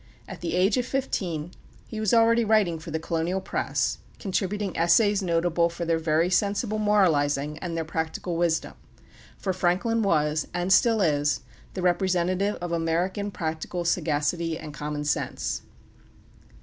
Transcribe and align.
At 0.27 0.41
the 0.41 0.55
age 0.55 0.77
of 0.77 0.85
fifteen 0.87 1.51
he 1.85 1.99
was 1.99 2.11
already 2.11 2.43
writing 2.43 2.79
for 2.79 2.89
the 2.89 2.97
colonial 2.97 3.39
press, 3.39 3.99
contributing 4.17 4.75
essays 4.75 5.21
notable 5.21 5.69
for 5.69 5.85
their 5.85 5.99
very 5.99 6.27
sensible 6.31 6.79
moralizing 6.79 7.59
and 7.59 7.77
their 7.77 7.85
practical 7.85 8.35
wisdom; 8.35 8.73
for 9.37 9.53
Franklin 9.53 10.01
was, 10.01 10.47
and 10.55 10.73
still 10.73 11.01
is, 11.01 11.41
the 11.75 11.83
representative 11.83 12.55
of 12.55 12.71
American 12.71 13.29
practical 13.29 13.85
sagacity 13.85 14.57
and 14.57 14.73
commonsense. 14.73 15.61